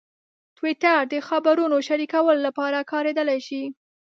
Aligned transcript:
ټویټر 0.57 0.99
د 1.13 1.15
خبرونو 1.27 1.77
شریکولو 1.87 2.39
لپاره 2.47 2.79
کارېدلی 2.91 3.39
شي. 3.47 3.63